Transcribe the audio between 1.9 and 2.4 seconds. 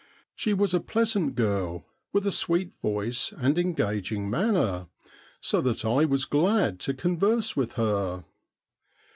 with a